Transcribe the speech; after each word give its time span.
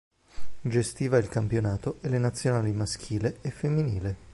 Gestiva 0.63 1.19
il 1.19 1.27
campionato 1.29 1.99
e 2.01 2.09
le 2.09 2.17
nazionali 2.17 2.71
maschile 2.71 3.37
e 3.41 3.51
femminile. 3.51 4.15